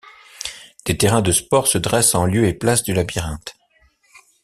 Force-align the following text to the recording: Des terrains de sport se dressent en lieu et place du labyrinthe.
Des 0.87 0.97
terrains 0.97 1.21
de 1.21 1.31
sport 1.31 1.67
se 1.67 1.77
dressent 1.77 2.15
en 2.19 2.25
lieu 2.25 2.47
et 2.47 2.55
place 2.55 2.81
du 2.81 2.91
labyrinthe. 2.91 3.55